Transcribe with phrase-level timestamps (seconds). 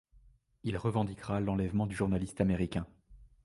[0.63, 2.87] Il revendiquera l’enlèvement du journaliste américain.